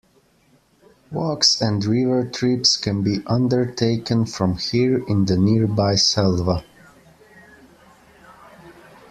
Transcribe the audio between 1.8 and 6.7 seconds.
river trips can be undertaken from here in the nearby selva.